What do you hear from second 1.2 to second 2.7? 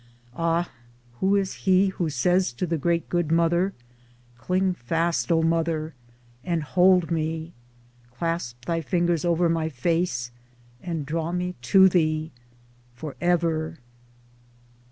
is he who says to